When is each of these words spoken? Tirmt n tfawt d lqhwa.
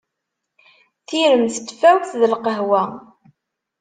Tirmt 1.07 1.55
n 1.59 1.65
tfawt 1.67 2.11
d 2.19 2.21
lqhwa. 2.33 2.83